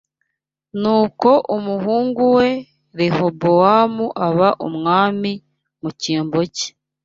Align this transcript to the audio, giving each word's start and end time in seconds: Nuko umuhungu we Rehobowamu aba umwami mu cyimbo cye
Nuko 0.81 1.29
umuhungu 1.55 2.21
we 2.37 2.49
Rehobowamu 2.99 4.05
aba 4.27 4.49
umwami 4.67 5.31
mu 5.81 5.89
cyimbo 6.01 6.39
cye 6.55 6.69